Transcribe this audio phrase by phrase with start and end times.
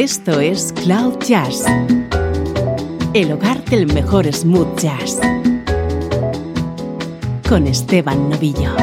[0.00, 1.64] Esto es Cloud Jazz,
[3.14, 5.18] el hogar del mejor smooth jazz,
[7.48, 8.76] con Esteban Novillo.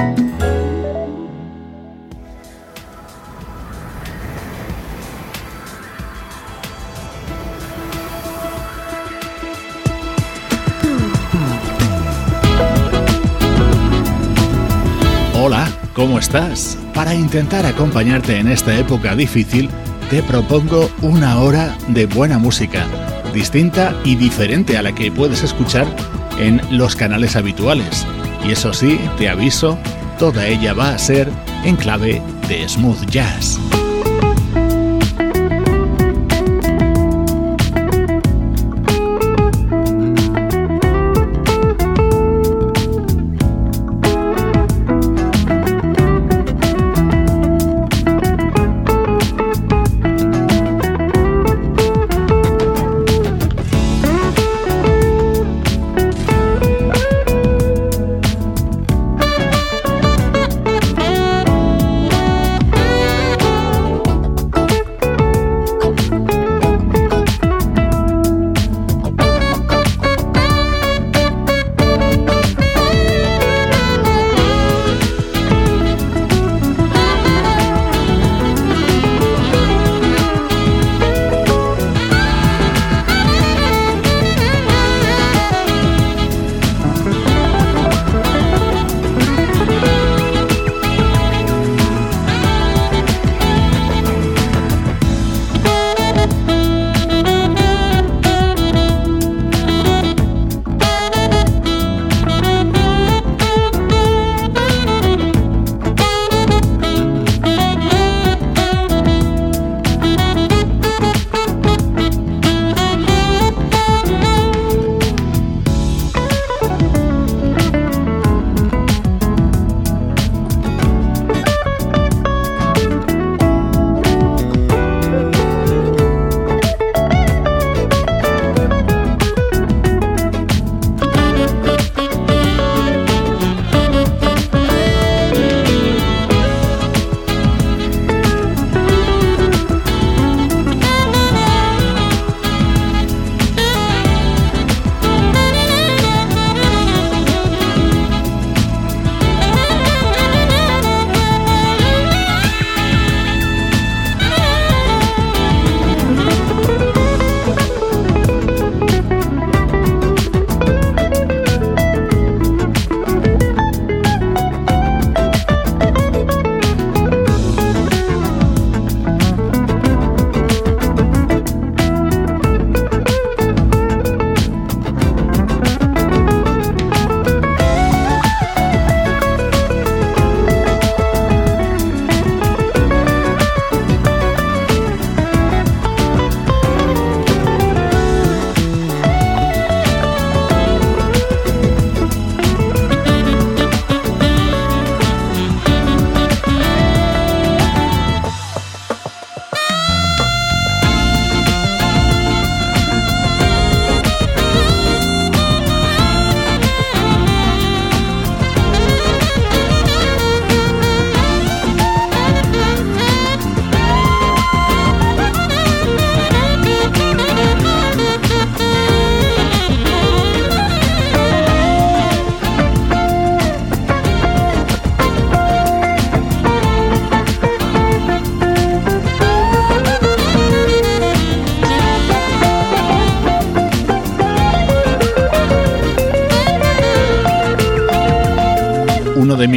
[15.42, 16.78] Hola, ¿cómo estás?
[16.94, 19.70] Para intentar acompañarte en esta época difícil,
[20.10, 22.86] te propongo una hora de buena música,
[23.34, 25.88] distinta y diferente a la que puedes escuchar
[26.38, 28.06] en los canales habituales.
[28.48, 29.78] Y eso sí, te aviso,
[30.20, 31.30] toda ella va a ser
[31.64, 33.60] en clave de smooth jazz.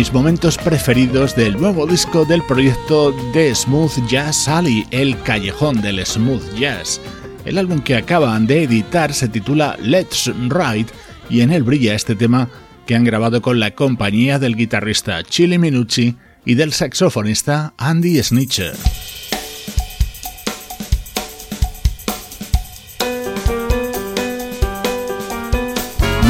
[0.08, 6.05] Mis momentos preferidos del nuevo disco del proyecto de Smooth Jazz Alley, El Callejón del
[6.06, 6.99] Smooth Jazz.
[7.44, 10.87] El álbum que acaban de editar se titula Let's Ride
[11.28, 12.49] y en él brilla este tema
[12.87, 16.16] que han grabado con la compañía del guitarrista Chili Minucci
[16.46, 18.76] y del saxofonista Andy Snitcher.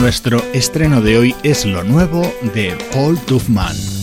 [0.01, 2.23] Nuestro estreno de hoy es lo nuevo
[2.55, 3.98] de Paul Tuffman.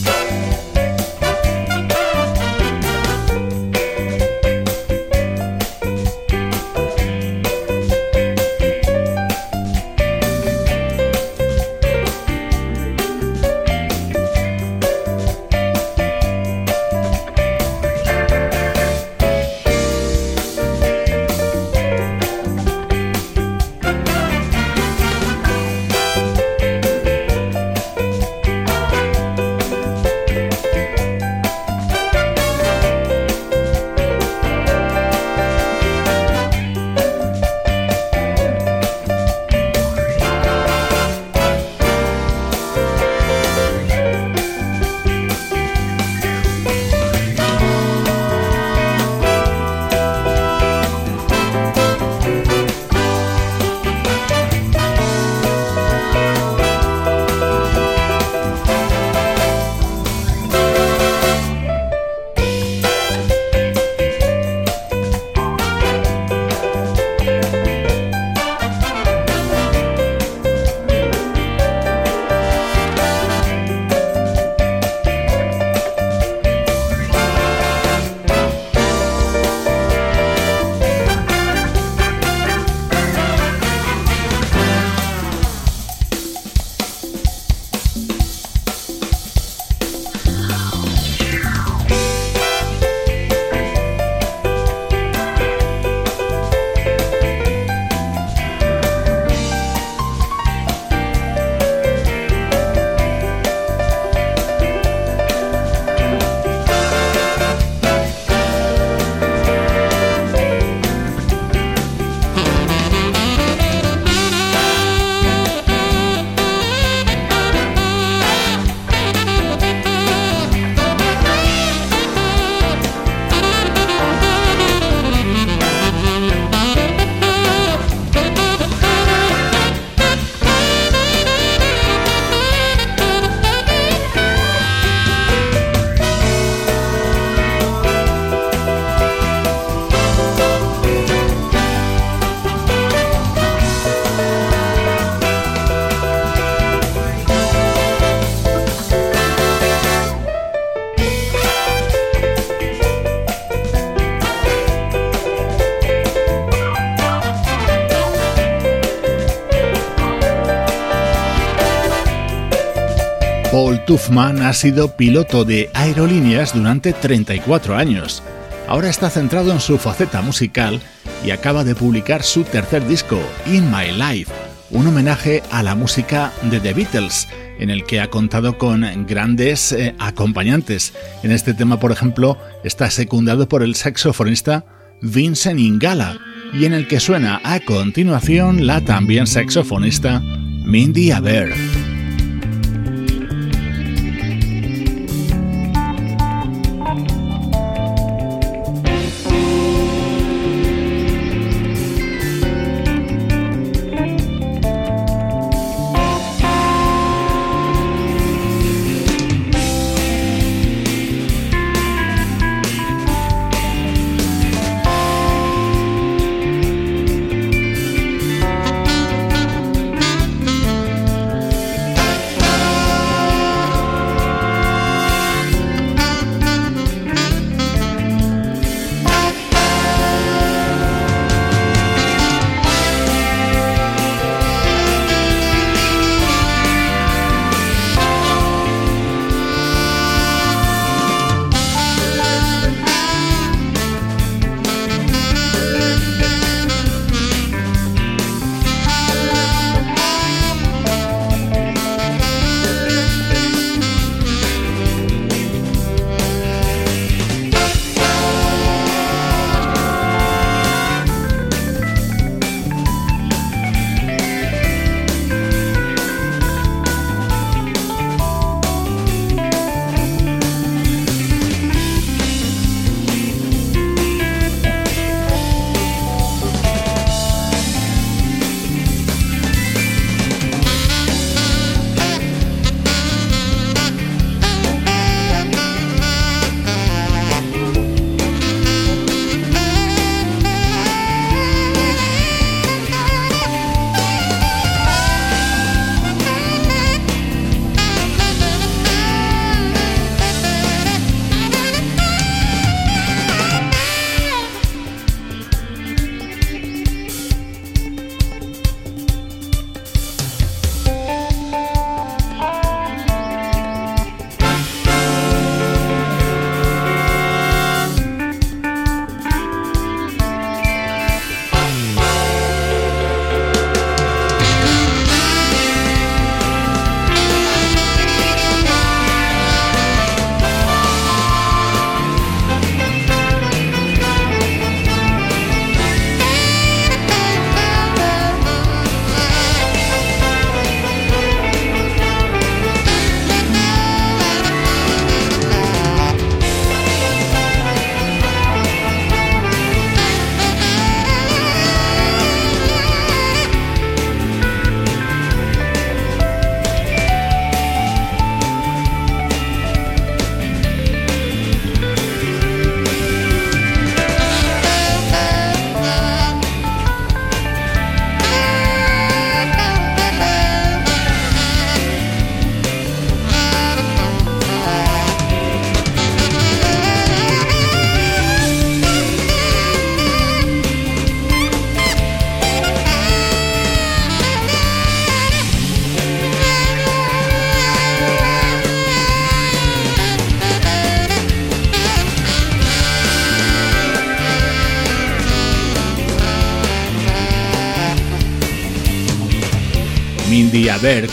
[163.56, 168.22] Paul Tuffman ha sido piloto de aerolíneas durante 34 años.
[168.68, 170.82] Ahora está centrado en su faceta musical
[171.26, 174.30] y acaba de publicar su tercer disco, In My Life,
[174.72, 179.72] un homenaje a la música de The Beatles, en el que ha contado con grandes
[179.72, 180.94] eh, acompañantes.
[181.24, 184.66] En este tema, por ejemplo, está secundado por el saxofonista
[185.02, 186.18] Vincent Ingala,
[186.52, 191.95] y en el que suena a continuación la también saxofonista Mindy Aber.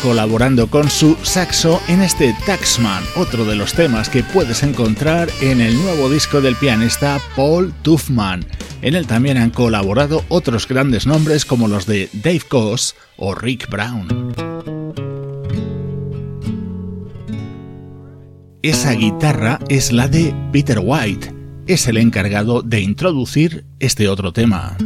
[0.03, 5.63] Colaborando con su saxo en este Taxman, otro de los temas que puedes encontrar en
[5.63, 8.45] el nuevo disco del pianista Paul Tuffman.
[8.83, 13.71] En él también han colaborado otros grandes nombres como los de Dave Coase o Rick
[13.71, 14.35] Brown.
[18.61, 21.33] Esa guitarra es la de Peter White,
[21.67, 24.77] es el encargado de introducir este otro tema.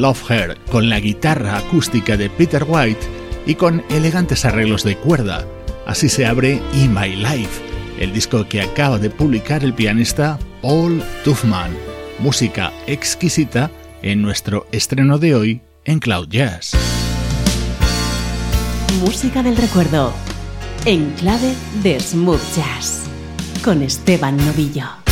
[0.00, 3.00] Love Her con la guitarra acústica de Peter White
[3.46, 5.44] y con elegantes arreglos de cuerda.
[5.86, 7.60] Así se abre In My Life,
[7.98, 11.76] el disco que acaba de publicar el pianista Paul Tuffman.
[12.18, 13.70] Música exquisita
[14.02, 16.72] en nuestro estreno de hoy en Cloud Jazz.
[19.00, 20.12] Música del recuerdo
[20.84, 23.02] en clave de smooth jazz
[23.62, 25.07] con Esteban Novillo.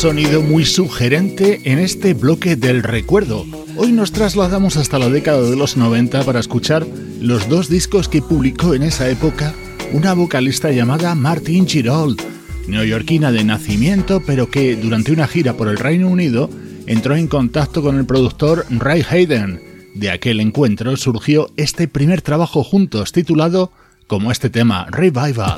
[0.00, 3.44] Sonido muy sugerente en este bloque del recuerdo.
[3.76, 6.86] Hoy nos trasladamos hasta la década de los 90 para escuchar
[7.20, 9.52] los dos discos que publicó en esa época
[9.92, 12.18] una vocalista llamada Martin Girold,
[12.66, 16.48] neoyorquina de nacimiento, pero que durante una gira por el Reino Unido
[16.86, 19.60] entró en contacto con el productor Ray Hayden.
[19.94, 23.70] De aquel encuentro surgió este primer trabajo juntos titulado
[24.06, 25.56] como este tema Revival.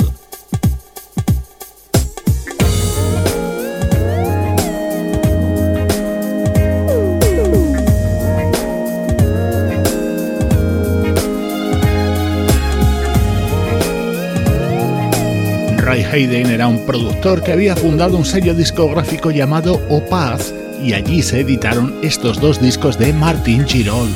[15.93, 21.21] Ray Hayden era un productor que había fundado un sello discográfico llamado Opaz y allí
[21.21, 24.09] se editaron estos dos discos de Martin Girol.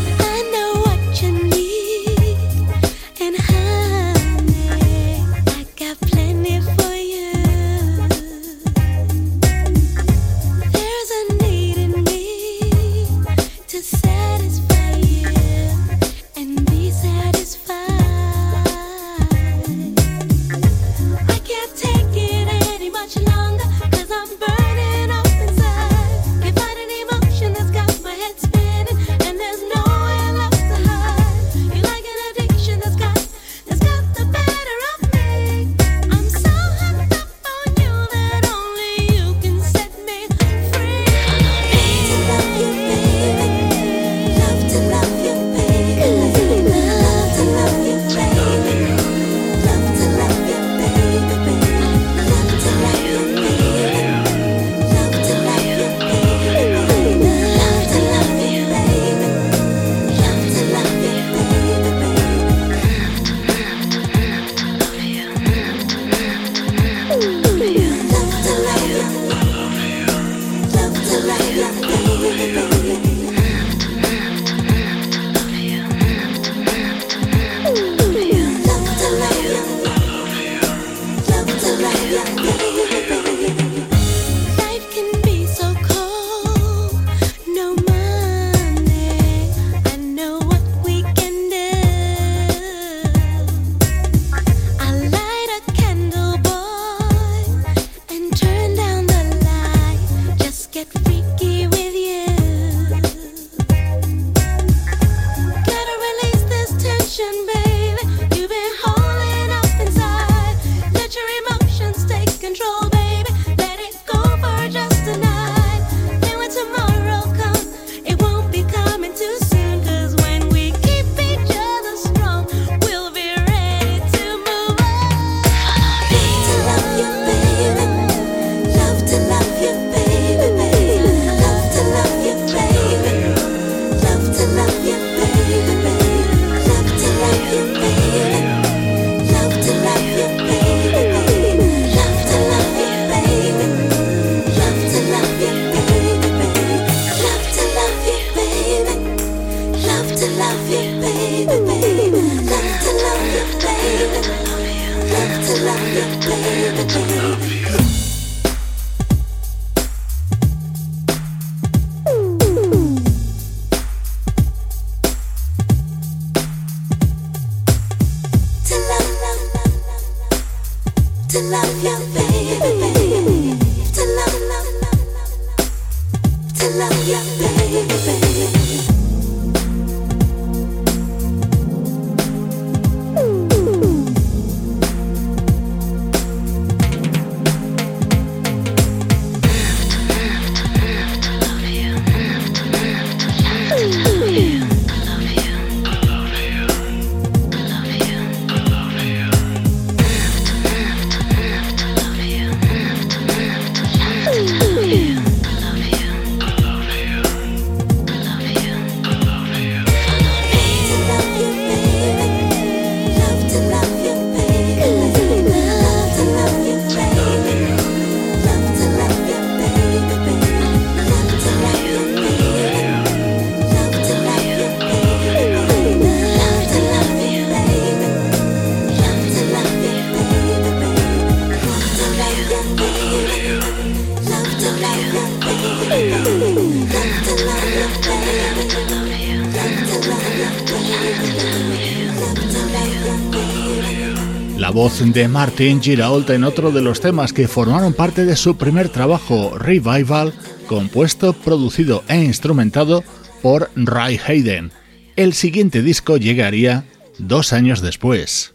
[245.16, 249.56] De Martin Girault en otro de los temas que formaron parte de su primer trabajo,
[249.56, 250.34] Revival,
[250.66, 253.02] compuesto, producido e instrumentado
[253.40, 254.72] por Ray Hayden.
[255.16, 256.84] El siguiente disco llegaría
[257.16, 258.52] dos años después.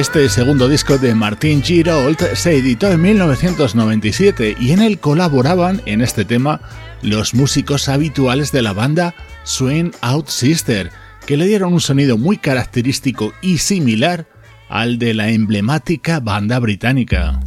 [0.00, 6.00] Este segundo disco de Martin Girault se editó en 1997 y en él colaboraban en
[6.00, 6.62] este tema
[7.02, 10.90] los músicos habituales de la banda Swing Out Sister,
[11.26, 14.24] que le dieron un sonido muy característico y similar
[14.70, 17.38] al de la emblemática banda británica.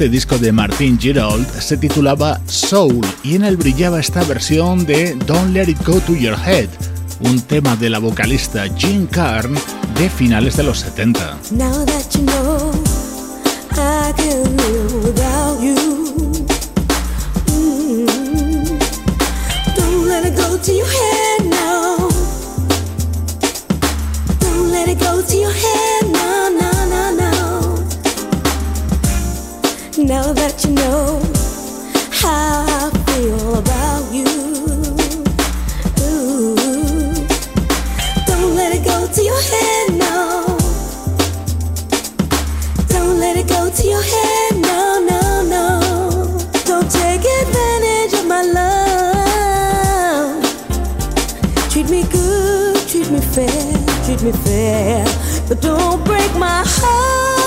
[0.00, 5.14] Este disco de Martin Girault se titulaba Soul y en él brillaba esta versión de
[5.26, 6.70] Don't Let It Go to Your Head,
[7.20, 9.58] un tema de la vocalista Jean Carn
[9.98, 11.38] de finales de los 70.
[11.50, 12.90] now that you know
[32.20, 34.26] how I feel about you.
[36.02, 36.56] Ooh.
[38.26, 40.58] Don't let it go to your head, no.
[42.88, 45.80] Don't let it go to your head, no, no, no.
[46.64, 48.82] Don't take advantage of my love.
[51.70, 55.04] Treat me good, treat me fair, treat me fair.
[55.48, 57.39] But don't break my heart.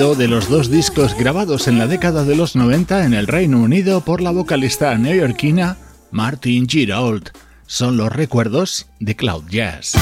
[0.00, 4.00] De los dos discos grabados en la década de los 90 en el Reino Unido
[4.00, 5.76] por la vocalista neoyorquina
[6.10, 7.28] Martin Girault.
[7.66, 9.92] Son los recuerdos de Cloud Jazz.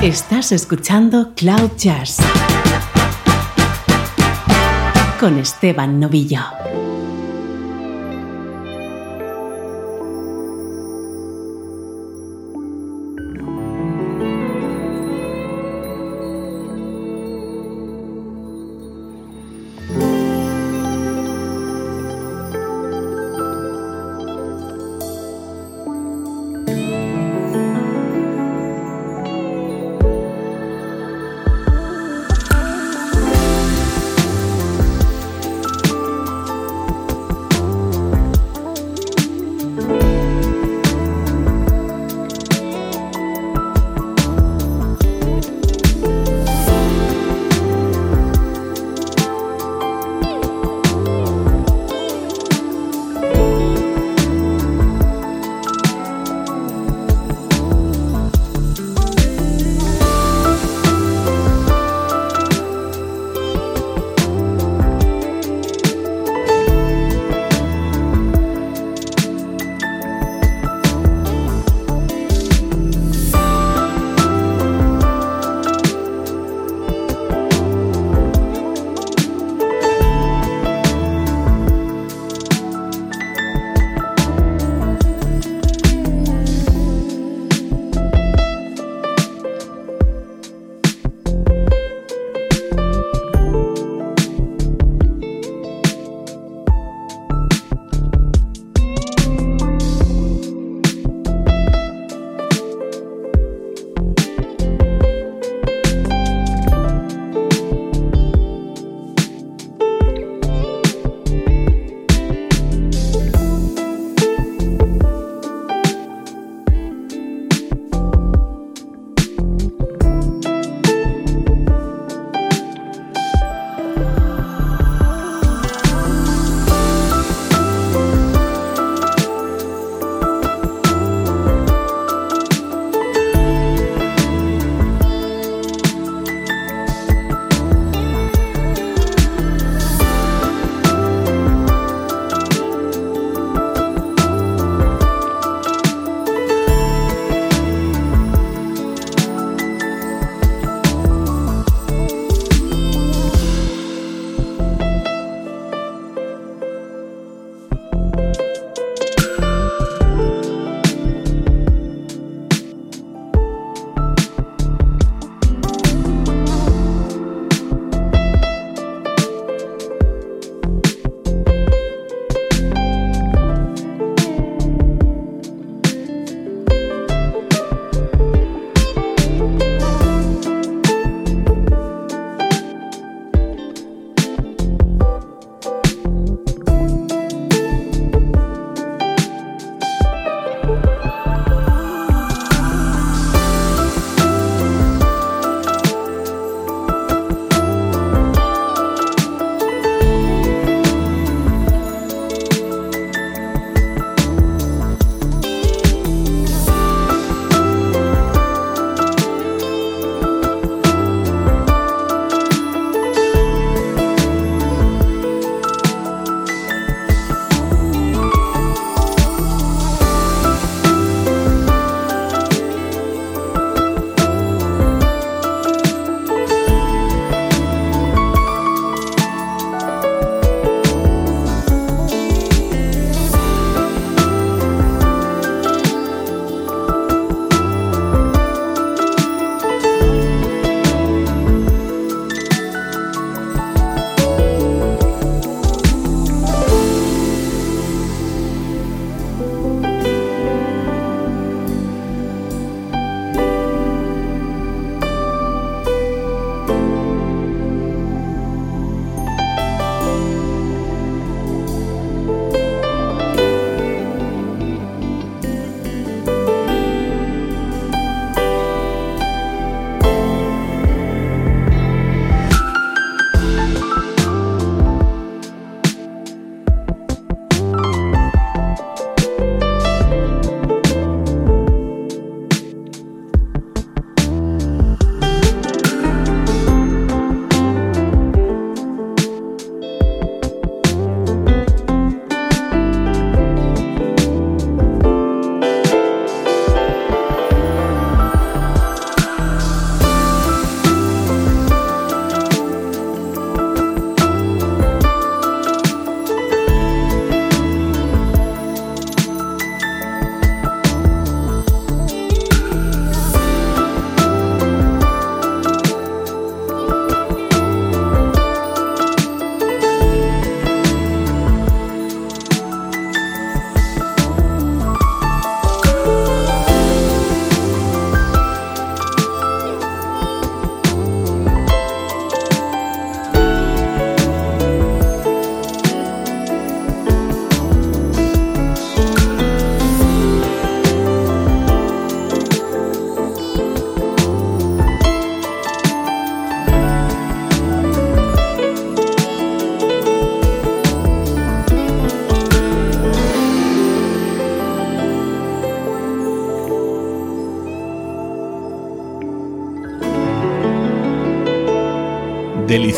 [0.00, 2.18] Estás escuchando Cloud Jazz
[5.18, 6.67] con Esteban Novillo.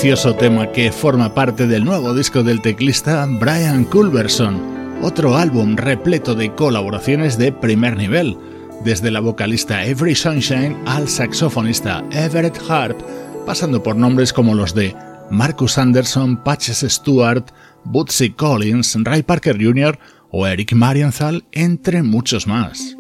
[0.01, 6.35] Delicioso tema que forma parte del nuevo disco del teclista Brian Culberson, otro álbum repleto
[6.35, 8.35] de colaboraciones de primer nivel,
[8.83, 12.99] desde la vocalista Every Sunshine al saxofonista Everett Harp,
[13.45, 14.97] pasando por nombres como los de
[15.31, 17.45] Marcus Anderson, Patches Stewart,
[17.85, 19.99] Bootsy Collins, Ray Parker Jr.
[20.31, 22.97] o Eric Marienthal, entre muchos más.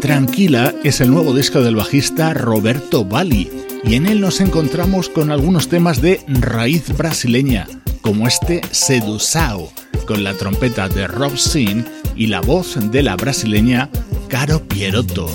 [0.00, 3.50] Tranquila es el nuevo disco del bajista Roberto Bali
[3.82, 7.66] y en él nos encontramos con algunos temas de raíz brasileña,
[8.02, 9.72] como este Sedusao,
[10.06, 13.90] con la trompeta de Rob Sin y la voz de la brasileña
[14.28, 15.28] Caro Pierotto.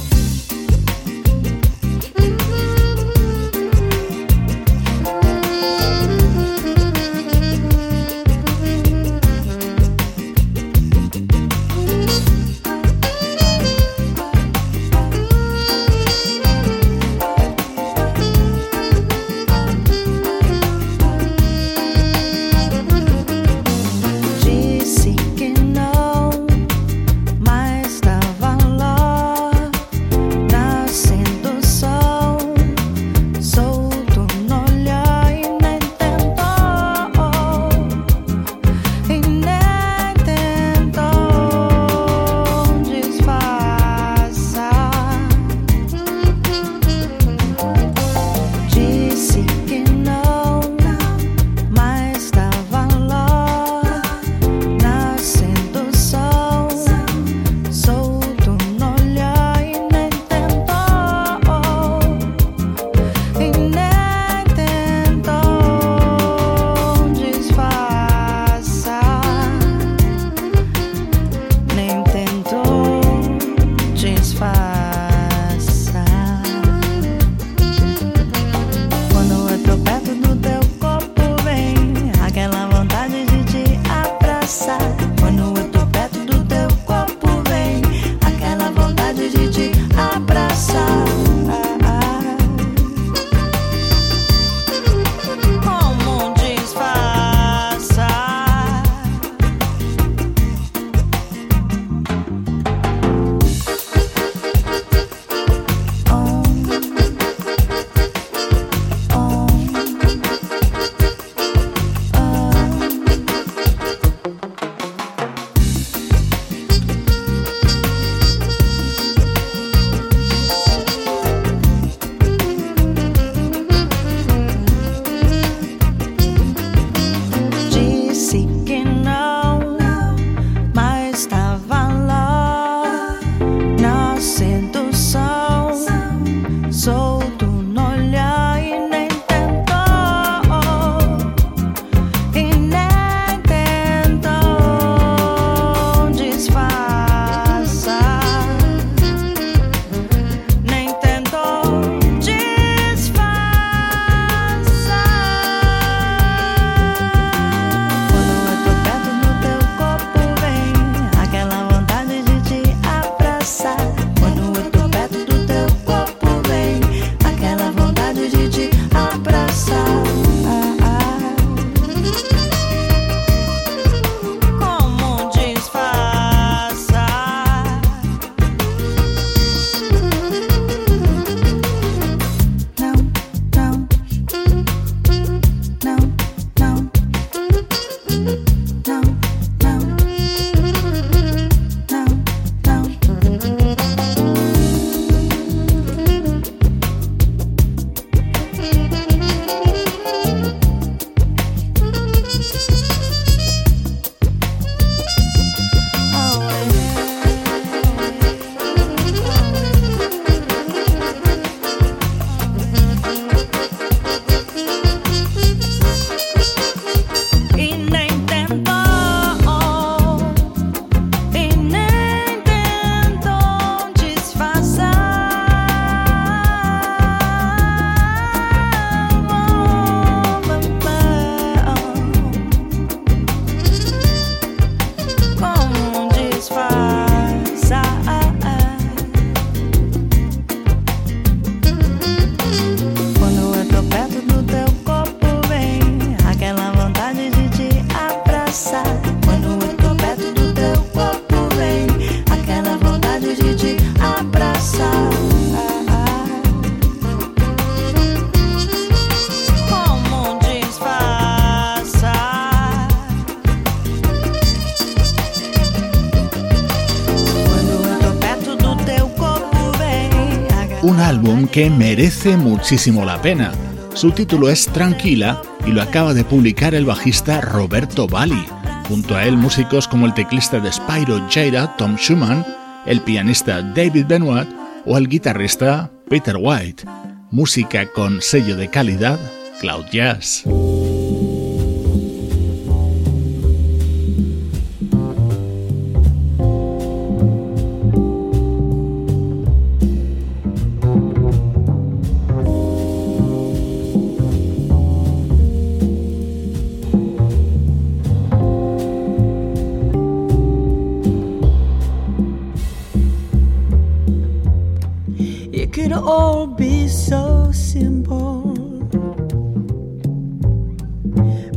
[271.51, 273.51] Que merece muchísimo la pena.
[273.93, 278.45] Su título es Tranquila y lo acaba de publicar el bajista Roberto Bali.
[278.87, 282.45] Junto a él músicos como el teclista de Spyro Jada, Tom Schumann,
[282.85, 284.47] el pianista David Benoit
[284.85, 286.85] o el guitarrista Peter White.
[287.31, 289.19] Música con sello de calidad
[289.59, 290.43] Cloud Jazz.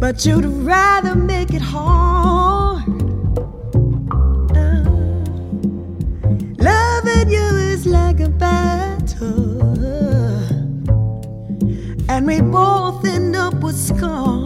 [0.04, 2.82] But you'd rather make it hard.
[4.54, 4.84] Uh,
[6.58, 9.62] loving you is like a battle,
[12.10, 14.43] and we both end up with scars.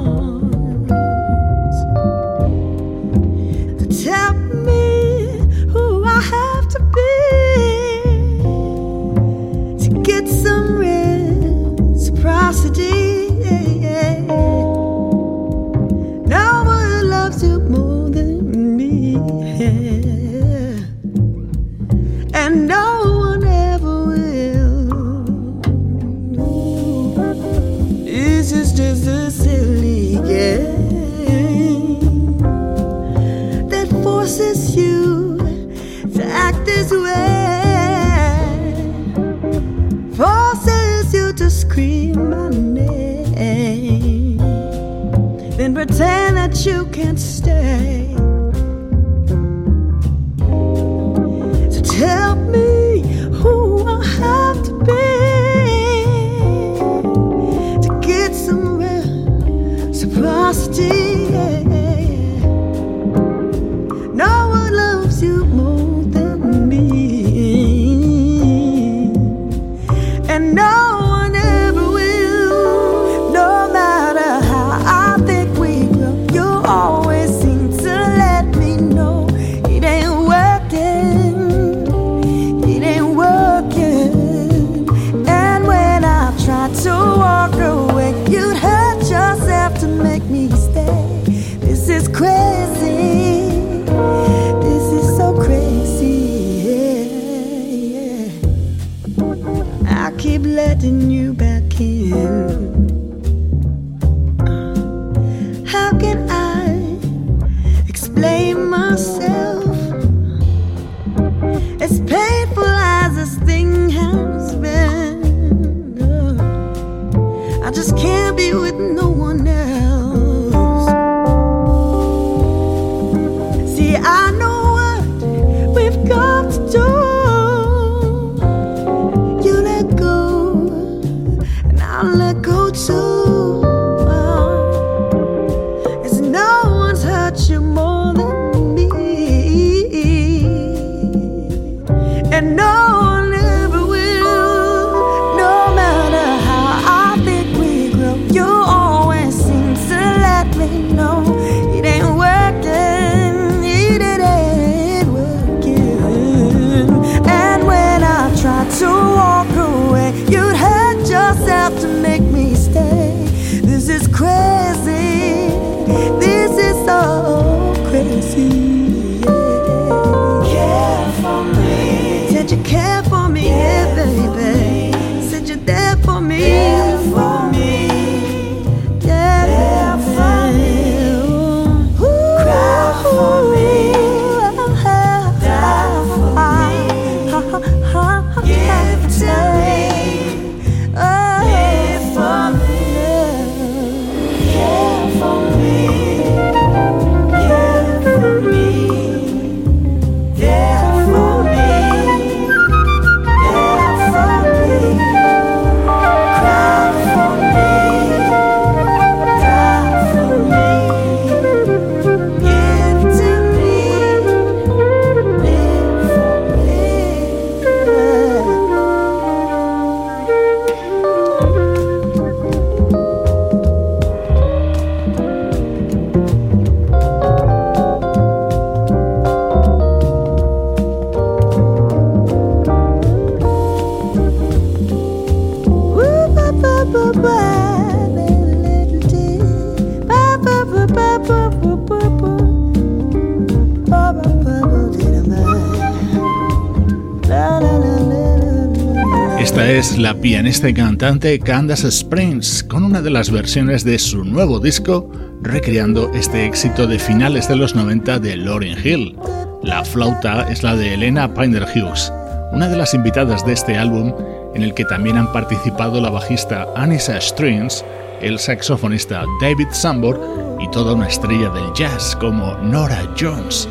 [250.48, 254.60] Es la pianista y cantante Candace Springs con una de las versiones de su nuevo
[254.60, 255.10] disco
[255.42, 259.14] recreando este éxito de finales de los 90 de Lauryn Hill.
[259.62, 262.10] La flauta es la de Elena Pinder Hughes,
[262.52, 264.14] una de las invitadas de este álbum
[264.54, 267.84] en el que también han participado la bajista Anissa Strings,
[268.22, 270.18] el saxofonista David Sambor
[270.60, 273.68] y toda una estrella del jazz como Nora Jones.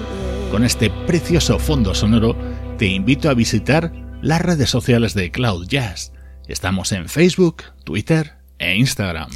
[0.52, 2.36] Con este precioso fondo sonoro
[2.78, 6.12] te invito a visitar las redes sociales de Cloud Jazz.
[6.48, 9.30] Estamos en Facebook, Twitter e Instagram.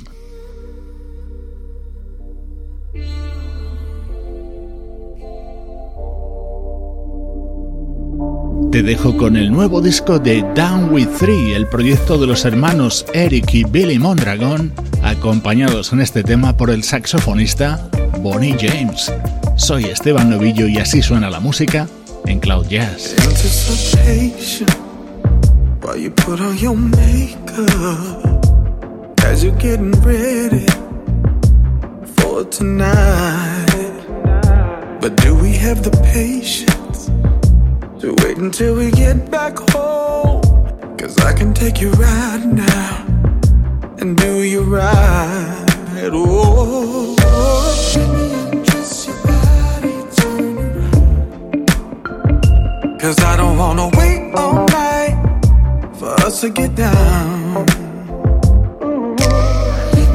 [8.71, 13.05] Te dejo con el nuevo disco de Down With Three, el proyecto de los hermanos
[13.13, 14.71] Eric y Billy Mondragon,
[15.03, 17.89] acompañados en este tema por el saxofonista
[18.19, 19.11] Bonnie James.
[19.57, 21.89] Soy Esteban Novillo y así suena la música
[22.25, 23.13] en Cloud Jazz.
[25.91, 27.65] While you put on your makeup
[29.25, 30.65] as you're getting ready
[32.15, 33.91] for tonight.
[35.01, 37.07] But do we have the patience
[37.99, 40.41] to wait until we get back home?
[40.97, 43.05] Cause I can take you right now
[43.99, 46.09] and do you right.
[46.13, 47.17] Oh,
[52.97, 54.70] Cause I don't wanna wait all
[56.31, 57.65] about to get down.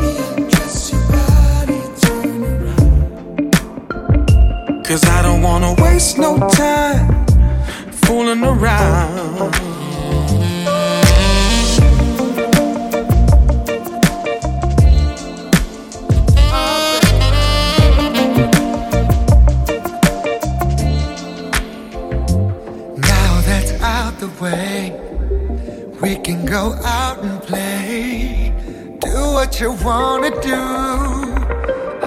[0.01, 3.53] Me undress your body, turn around.
[4.85, 7.27] Cause I don't wanna waste no time
[7.91, 9.55] fooling around.
[26.57, 28.51] Go out and play.
[29.01, 30.63] Do what you wanna do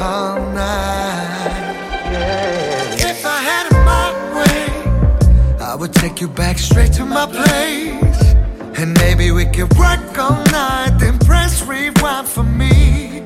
[0.08, 1.76] all night.
[2.14, 3.10] Yeah.
[3.12, 4.66] If I had it my way,
[5.70, 8.22] I would take you back straight to my place.
[8.80, 13.19] And maybe we could work all night, then press rewind for me.